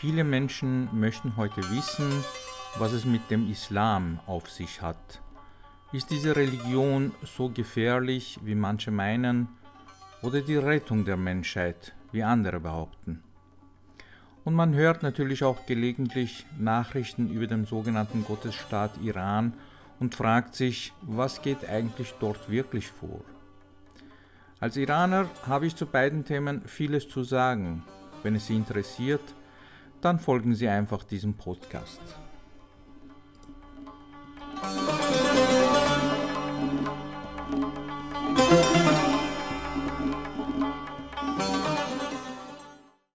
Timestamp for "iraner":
24.76-25.28